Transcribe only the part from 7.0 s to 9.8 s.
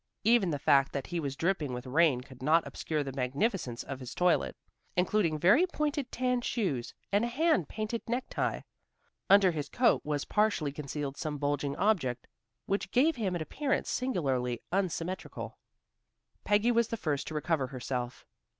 and a hand painted necktie. Under his